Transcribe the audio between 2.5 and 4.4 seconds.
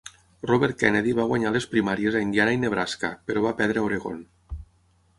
i Nebraska però va perdre a Oregon.